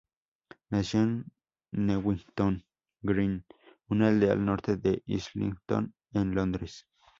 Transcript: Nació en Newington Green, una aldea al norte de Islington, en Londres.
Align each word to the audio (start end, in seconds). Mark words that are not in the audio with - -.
Nació 0.71 1.01
en 1.03 1.31
Newington 1.73 2.65
Green, 3.03 3.45
una 3.87 4.07
aldea 4.07 4.31
al 4.31 4.43
norte 4.43 4.75
de 4.75 5.03
Islington, 5.05 5.93
en 6.13 6.33
Londres. 6.33 6.87